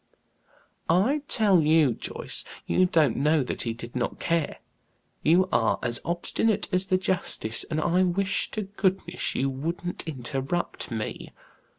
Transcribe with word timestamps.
"I 0.89 1.21
tell 1.27 1.61
you, 1.61 1.93
Joyce, 1.93 2.43
you 2.65 2.87
don't 2.87 3.17
know 3.17 3.43
that 3.43 3.61
he 3.61 3.73
did 3.73 3.95
not 3.95 4.19
care. 4.19 4.57
You 5.21 5.47
are 5.51 5.77
as 5.83 6.01
obstinate 6.03 6.67
as 6.73 6.87
the 6.87 6.97
justice, 6.97 7.65
and 7.65 7.79
I 7.79 8.01
wish 8.01 8.49
to 8.49 8.63
goodness 8.63 9.35
you 9.35 9.47
wouldn't 9.51 10.07
interrupt 10.07 10.89
me. 10.89 11.33